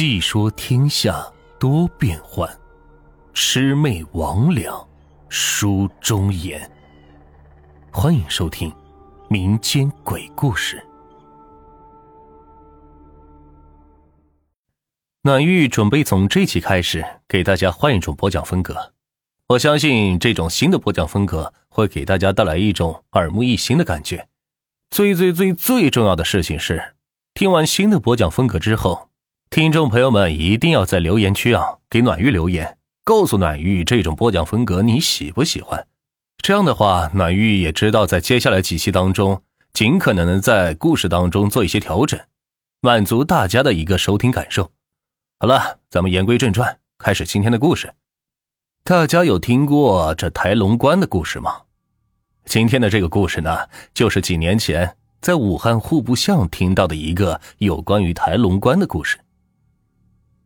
[0.00, 1.26] 细说天下
[1.58, 2.48] 多变幻，
[3.34, 4.86] 魑魅魍魉
[5.28, 6.70] 书中言。
[7.90, 8.72] 欢迎收听
[9.28, 10.80] 民间鬼故事。
[15.22, 18.92] 暖玉准备从这期开始给大家换一种播讲风格，
[19.48, 24.28] 我相信这种新的播讲风格会给大家带来一种耳目一新的感觉。
[24.90, 26.94] 最最最最重要的事情是，
[27.34, 29.07] 听完新的播讲风格之后，
[29.50, 35.86] 听众朋友们一定要在留言区啊给暖玉留言，告诉暖玉这种播讲风格你喜不喜欢。
[36.36, 42.20] 这样的话，暖玉也知道在接下来几期当中，尽可能的在故事当中做一些调整，
[42.82, 44.70] 满足大家的一个收听感受。
[45.38, 47.94] 好了，咱们言归正传，开始今天的故事。
[48.84, 51.62] 大家有听过这抬龙关的故事吗？
[52.44, 59.18] 今天的这个故事呢，就是几年前在武汉户部巷听到的一个有关于抬龙关的故事。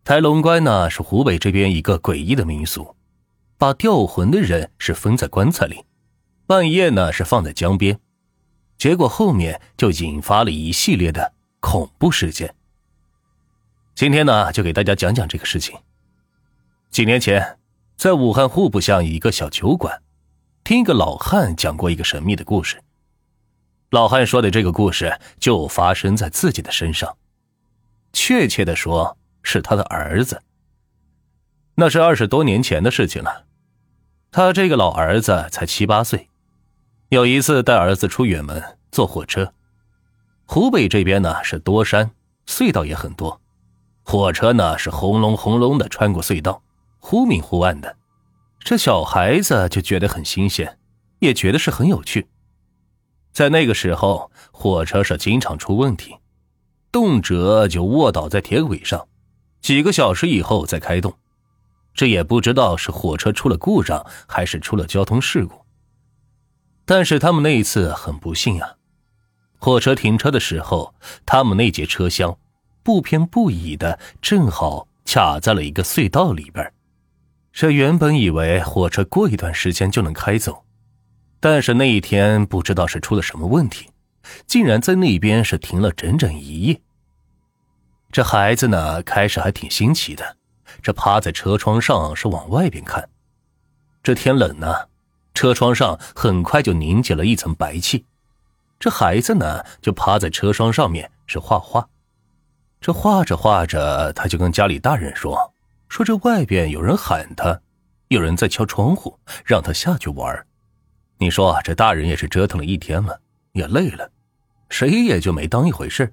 [0.05, 2.97] 抬龙棺呢，是湖北这边一个诡异的民俗，
[3.57, 5.85] 把吊魂的人是封在棺材里，
[6.45, 8.01] 半夜呢是放在江边，
[8.77, 12.53] 结果后面就引发了一系列的恐怖事件。
[13.95, 15.79] 今天呢，就给大家讲讲这个事情。
[16.91, 17.59] 几年前，
[17.97, 20.03] 在武汉户部巷一个小酒馆，
[20.65, 22.83] 听一个老汉讲过一个神秘的故事。
[23.91, 27.17] 老汉说的这个故事就发生在自己的身上，
[28.13, 30.43] 确切的说是他的儿子。
[31.75, 33.47] 那是二十多年前的事情了。
[34.31, 36.29] 他这个老儿子才七八岁，
[37.09, 39.53] 有一次带儿子出远门坐火车，
[40.45, 42.11] 湖北这边呢是多山，
[42.47, 43.41] 隧道也很多。
[44.03, 46.63] 火车呢是轰隆轰隆的穿过隧道，
[46.99, 47.97] 忽明忽暗的。
[48.61, 50.79] 这小孩子就觉得很新鲜，
[51.19, 52.29] 也觉得是很有趣。
[53.33, 56.17] 在那个时候，火车是经常出问题，
[56.91, 59.09] 动辄就卧倒在铁轨上，
[59.63, 61.17] 几个小时以后再开动。
[61.95, 65.65] 这也不知道是火车出了故障，还是出了交通事故。
[66.85, 68.75] 但是他们那一次很不幸啊，
[69.59, 72.37] 火车停车的时候，他们那节车厢。
[72.85, 76.73] 不偏不倚的，正好卡在了一个隧道里边。
[77.53, 80.65] 这原本以为火车过一段时间就能开走，
[81.39, 83.89] 但是那一天不知道是出了什么问题，
[84.49, 86.81] 竟然在那边是停了整整一夜。
[88.13, 90.37] 这孩子呢，开始还挺新奇的，
[90.83, 93.09] 这趴在车窗上是往外边看。
[94.03, 94.71] 这天冷呢，
[95.33, 98.05] 车窗上很快就凝结了一层白气。
[98.79, 101.89] 这孩子呢，就趴在车窗上面是画画。
[102.83, 105.55] 这画着画着，他就跟家里大人说
[105.89, 107.59] ：“说这外边有人喊他，
[108.09, 110.47] 有人在敲窗户，让他下去玩。”
[111.17, 113.19] 你说这大人也是折腾了一天了，
[113.53, 114.11] 也累了，
[114.69, 116.13] 谁也就没当一回事。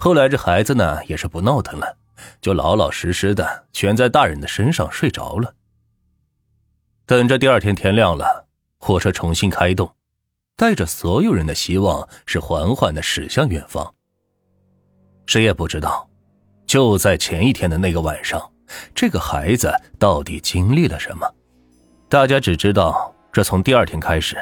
[0.00, 1.96] 后来这孩子呢，也是不闹腾了，
[2.40, 5.52] 就老老实实的蜷在大人的身上睡着了。
[7.04, 8.46] 等着第二天天亮了，
[8.78, 9.92] 火车重新开动，
[10.56, 13.92] 带着所有人的希望，是缓缓的驶向远方。
[15.26, 16.08] 谁也不知道，
[16.64, 18.40] 就在前一天的那个晚上，
[18.94, 21.28] 这个孩子到底经历了什么？
[22.08, 24.36] 大家只知道，这从第二天开始，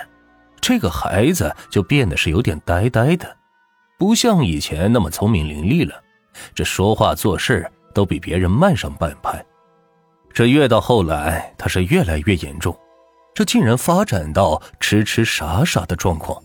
[0.61, 3.37] 这个孩子就变得是有点呆呆的，
[3.99, 6.03] 不像以前那么聪明伶俐了。
[6.55, 9.45] 这说话做事都比别人慢上半拍。
[10.33, 12.77] 这越到后来，他是越来越严重，
[13.35, 16.43] 这竟然发展到痴痴傻傻的状况。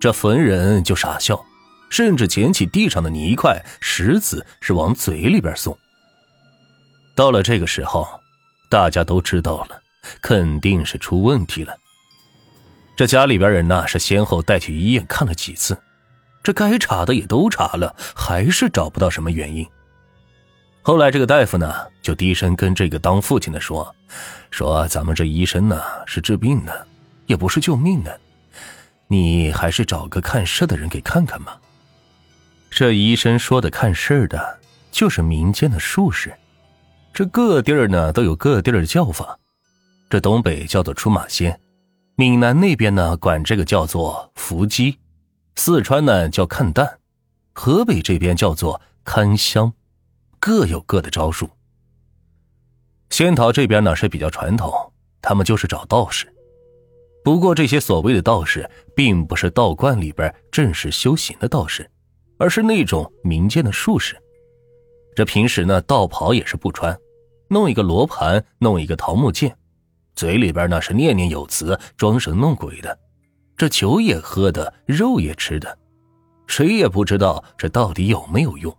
[0.00, 1.42] 这逢人就傻笑。
[1.90, 5.76] 甚至捡起地上的泥块、石子，是往嘴里边送。
[7.14, 8.08] 到了这个时候，
[8.70, 9.78] 大家都知道了，
[10.22, 11.76] 肯定是出问题了。
[12.96, 15.76] 这家里边人呢，是先后带去医院看了几次，
[16.42, 19.66] 这该查的也都查了，还是找不到什么原因。
[20.82, 21.72] 后来这个大夫呢，
[22.02, 23.94] 就低声跟这个当父亲的说
[24.50, 26.86] ：“说咱们这医生呢，是治病的，
[27.26, 28.20] 也不是救命的，
[29.06, 31.60] 你还是找个看事的人给看看吧。”
[32.68, 34.58] 这医生说的看事的，
[34.90, 36.34] 就是民间的术士。
[37.12, 39.38] 这各地儿呢都有各地儿的叫法。
[40.10, 41.60] 这东北叫做出马仙，
[42.16, 44.98] 闽南那边呢管这个叫做伏击，
[45.56, 46.98] 四川呢叫看蛋，
[47.52, 49.72] 河北这边叫做看香，
[50.38, 51.48] 各有各的招数。
[53.10, 56.32] 仙桃这边呢是比较传统，他们就是找道士。
[57.24, 61.88] 不过这些所谓的道士，并不是道观里边正式修行的道士。
[62.38, 64.20] 而是那种民间的术士，
[65.14, 66.98] 这平时呢道袍也是不穿，
[67.46, 69.56] 弄一个罗盘，弄一个桃木剑，
[70.16, 72.98] 嘴里边那是念念有词，装神弄鬼的，
[73.62, 75.78] 这酒也喝的，肉也吃的，
[76.48, 78.76] 谁也不知道这到底有没有用。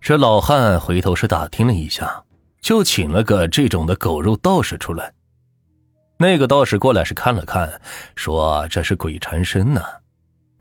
[0.00, 2.24] 这老汉回头是打听了一下，
[2.62, 5.12] 就请了个这种的狗肉道士出来。
[6.16, 7.70] 那个道士过来是看了看，
[8.16, 9.82] 说这是鬼缠身呢。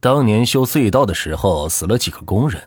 [0.01, 2.61] 当年修隧道的时候死了几个工人，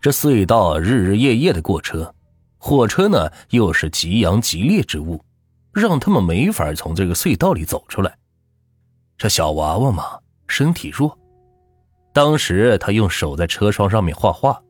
[0.00, 2.14] 这隧道日日夜夜的过车，
[2.56, 5.22] 火车呢又是极阳极烈之物，
[5.74, 8.16] 让他们没法从这个隧道里走出来。
[9.16, 10.18] 这小娃娃嘛，
[10.48, 11.16] 身体弱，
[12.12, 14.60] 当时他用手在车窗上面画画。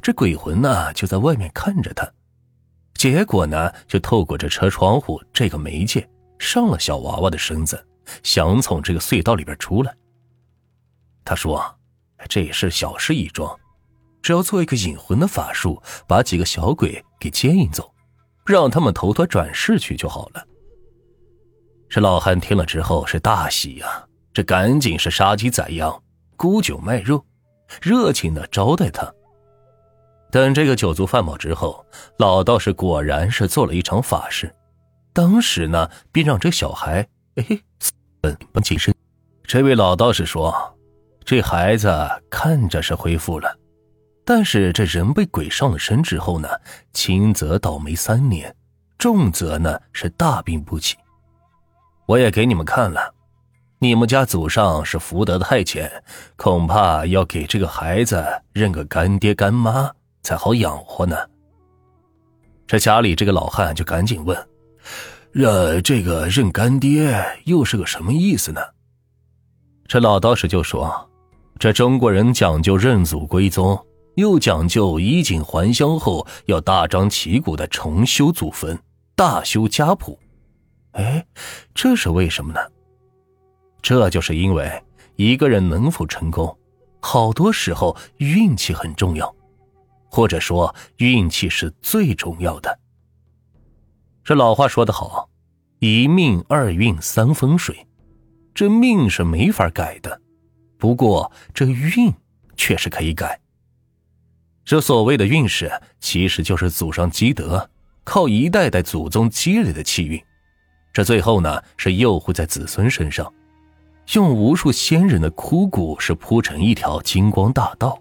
[0.00, 2.08] 这鬼魂呢，就在外面看着他，
[2.94, 6.08] 结果呢，就透过这车窗户这个媒介
[6.38, 7.84] 上了小娃娃的身子，
[8.22, 9.92] 想从这个隧道里边出来。
[11.24, 11.64] 他说
[12.28, 13.58] ：“这也是小事一桩，
[14.22, 17.92] 只要做一个引魂的法术，把几个小鬼给接引走，
[18.46, 20.46] 让他们投胎转世去就好了。”
[21.88, 26.02] 这老汉听了之后是大喜呀，这赶紧是杀鸡宰羊，
[26.36, 27.24] 沽酒卖肉，
[27.80, 29.12] 热情的招待他。
[30.30, 31.86] 等这个酒足饭饱之后，
[32.18, 34.52] 老道士果然是做了一场法事，
[35.12, 37.46] 当时呢，便让这小孩哎，
[38.20, 38.92] 本本起身。
[39.44, 40.76] 这位老道士说
[41.24, 41.88] ：“这孩子
[42.28, 43.56] 看着是恢复了，
[44.24, 46.48] 但是这人被鬼上了身之后呢，
[46.92, 48.52] 轻则倒霉三年，
[48.98, 50.96] 重则呢是大病不起。
[52.06, 53.14] 我也给你们看了，
[53.78, 55.90] 你们家祖上是福德太浅，
[56.36, 59.90] 恐怕要给这个孩子认个干爹干妈。”
[60.24, 61.14] 才好养活呢。
[62.66, 64.34] 这家里这个老汉就赶紧问
[65.36, 68.62] ：“呃，这个认干爹又是个什么意思呢？”
[69.86, 71.10] 这老道士就说
[71.60, 73.78] ：“这中国人讲究认祖归宗，
[74.14, 78.78] 又讲究衣锦还乡后要大张旗鼓的重修祖坟、
[79.14, 80.18] 大修家谱。
[80.94, 81.24] 哎，
[81.74, 82.60] 这是为什么呢？
[83.80, 84.82] 这就是因为
[85.16, 86.58] 一个人能否成功，
[87.00, 89.32] 好多时候运气很重要。”
[90.10, 92.78] 或者说，运气是最重要的。
[94.22, 95.28] 这老话说得好
[95.80, 97.84] ，“一命二运三风水”，
[98.54, 100.20] 这命是没法改的，
[100.78, 102.14] 不过这运
[102.56, 103.40] 却是可以改。
[104.64, 105.68] 这所谓的运势，
[105.98, 107.68] 其实就是祖上积德，
[108.04, 110.24] 靠一代代祖宗积累的气运，
[110.94, 113.30] 这最后呢是诱护在子孙身上，
[114.12, 118.00] 用无数先人的枯骨是铺成一条金光大道。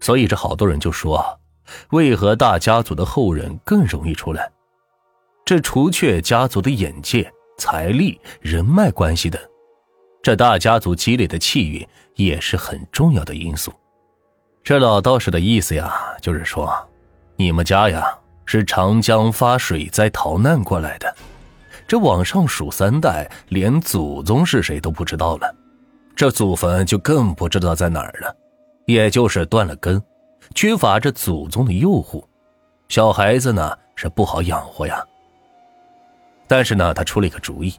[0.00, 1.38] 所以这好多人就说，
[1.90, 4.50] 为何大家族的后人更容易出来？
[5.44, 9.40] 这除却家族的眼界、财力、人脉关系等，
[10.22, 13.72] 这大家族积累的气运也是很重要的因素。
[14.64, 15.92] 这老道士的意思呀，
[16.22, 16.72] 就是说，
[17.36, 21.14] 你们家呀是长江发水灾逃难过来的，
[21.92, 25.54] 这往上数三代，连祖宗是谁都不知道了，
[26.16, 28.34] 这祖坟就更不知道在哪儿了。
[28.86, 30.02] 也就是断了根，
[30.54, 32.26] 缺乏这祖宗的佑护，
[32.88, 35.04] 小孩子呢是不好养活呀。
[36.48, 37.74] 但是呢，他出了一个主意，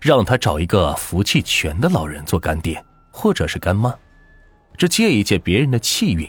[0.00, 3.96] 让他找一个福气全的老人做干爹或者是干妈，
[4.76, 6.28] 这借一借别人的气运，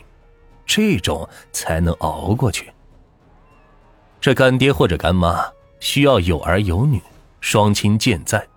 [0.68, 2.71] 这种才能熬过去。
[4.21, 5.44] 这干爹或者干妈
[5.79, 7.01] 需要有儿有女，
[7.43, 8.47] 双亲健在，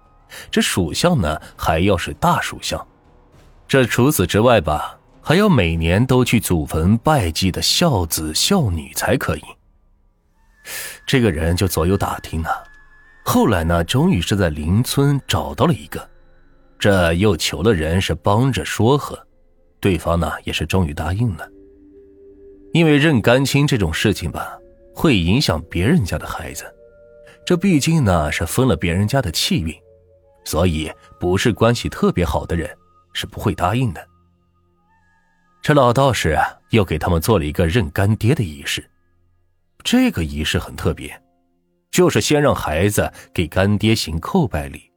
[0.50, 2.86] 这属相呢还要是大属相。
[3.66, 4.98] 这除此之外吧。
[5.28, 9.42] 还要每年都去祖坟拜祭的孝子孝女才可以。
[11.04, 12.48] 这个人就左右打听呢，
[13.24, 16.08] 后来呢，终于是在邻村找到了一个，
[16.78, 19.18] 这又求了人是帮着说和，
[19.80, 21.44] 对方呢也是终于答应了。
[22.72, 24.56] 因为认干亲这种事情吧，
[24.94, 26.72] 会影响别人家的孩子，
[27.46, 29.72] 这毕竟呢是分了别人家的气运，
[30.44, 32.68] 所以不是关系特别好的人
[33.12, 34.04] 是不会答应的。
[35.62, 38.84] 这老道士啊，又给他们做了一个认干爹的仪式。
[39.84, 41.22] 这个仪式很特别，
[41.92, 44.90] 就是先让孩子给干爹行叩拜礼，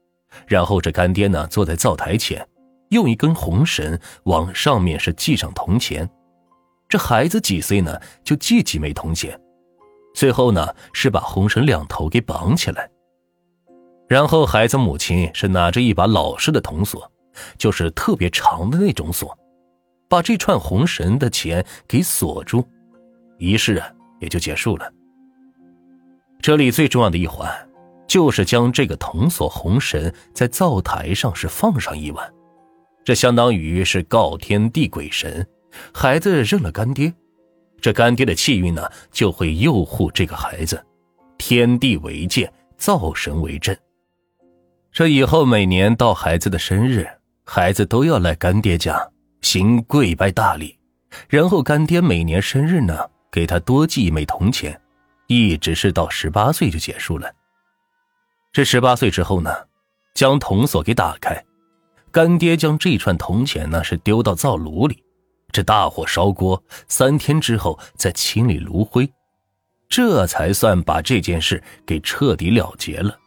[0.47, 2.43] 然后这干爹呢坐在灶台前，
[2.89, 6.09] 用一根红绳往上面是系上铜钱。
[6.87, 9.39] 这孩子几岁呢，就系几枚铜钱。
[10.19, 12.91] 最后呢，是把红绳两头给绑起来，
[14.05, 17.09] 然后孩子母亲是拿着一把老式的铜锁，
[17.57, 19.33] 就是特别长的那种锁。
[20.09, 22.67] 把这串红绳的钱给锁住，
[23.37, 23.87] 仪式啊
[24.19, 24.91] 也就结束了。
[26.41, 27.49] 这里最重要的一环，
[28.05, 32.29] 就是将这个铜锁红绳在灶台上是放上一晚，
[33.05, 35.47] 这相当于是告天地鬼神，
[35.93, 37.13] 孩子认了干爹，
[37.81, 40.83] 这干爹的气运呢就会佑护这个孩子，
[41.37, 43.75] 天地为鉴，灶神为证。
[44.91, 47.07] 这以后每年到孩子的生日，
[47.45, 49.09] 孩子都要来干爹家。
[49.41, 50.77] 行跪拜大礼，
[51.29, 54.79] 然后干爹每年生日呢给他多寄一枚铜钱，
[55.27, 57.31] 一直是到十八岁就结束了。
[58.51, 59.49] 这十八岁之后呢，
[60.13, 61.41] 将铜锁给打开，
[62.11, 65.01] 干爹将这串铜钱呢是丢到灶炉里，
[65.51, 69.11] 这大火烧锅，三天之后再清理炉灰，
[69.87, 73.17] 这才算把这件事给彻底了结了。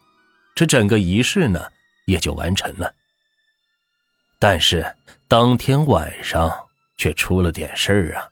[0.55, 1.59] 这整个仪式呢
[2.05, 2.93] 也就完成了。
[4.39, 4.95] 但是
[5.27, 6.51] 当天晚上
[6.97, 8.29] 却出了点事儿啊！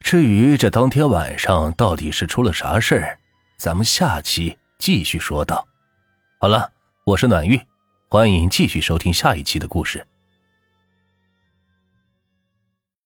[0.00, 3.18] 至于这当天晚上到底是出了啥事儿，
[3.58, 5.66] 咱们下期继续说道。
[6.38, 6.72] 好了，
[7.04, 7.60] 我是暖玉，
[8.08, 10.06] 欢迎继续收听下一期的故事。